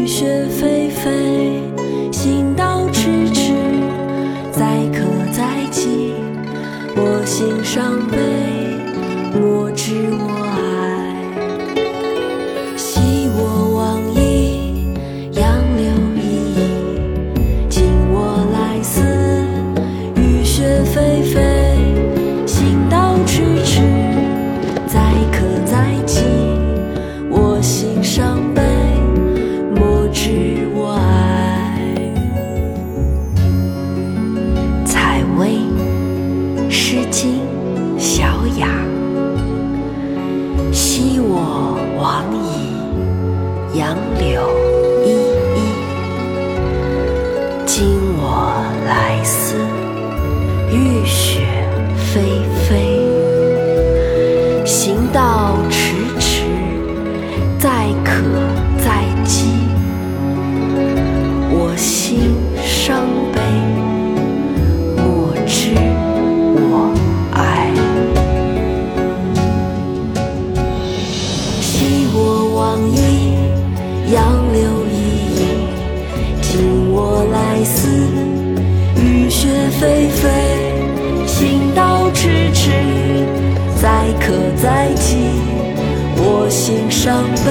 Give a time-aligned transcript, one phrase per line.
[0.00, 2.69] 雨雪霏霏
[43.74, 44.42] 杨柳
[45.04, 45.10] 依
[45.54, 45.58] 依；
[47.64, 48.52] 今我
[48.84, 49.54] 来思，
[50.72, 51.46] 雨雪
[51.96, 52.74] 霏霏。
[54.66, 56.42] 行道迟迟，
[57.60, 58.10] 载渴
[58.78, 59.46] 载饥。
[61.52, 63.40] 我心伤悲，
[64.96, 65.74] 莫知
[66.56, 66.92] 我
[67.34, 67.38] 哀。
[71.60, 72.18] 昔我
[72.56, 72.58] 往
[72.90, 72.98] 矣，
[74.12, 74.98] 杨柳依
[75.36, 75.40] 依；
[76.42, 77.88] 今我来思，
[79.00, 79.46] 雨雪
[79.78, 80.28] 霏霏。
[81.28, 82.72] 行道迟迟，
[83.80, 85.16] 载渴载饥。
[86.16, 87.48] 我心伤悲，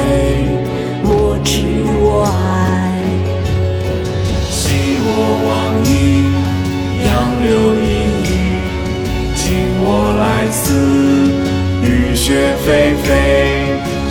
[1.02, 1.62] 莫知
[2.02, 2.92] 我哀。
[4.52, 5.08] 昔我
[5.48, 5.50] 往
[5.86, 6.28] 矣，
[7.06, 7.10] 杨
[7.42, 7.50] 柳
[7.80, 7.88] 依
[8.26, 8.28] 依；
[9.34, 9.48] 今
[9.80, 9.88] 我
[10.20, 10.76] 来思，
[11.88, 12.68] 雨雪霏
[13.06, 13.08] 霏。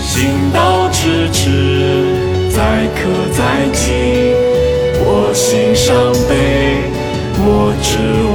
[0.01, 0.48] 行
[7.99, 8.28] you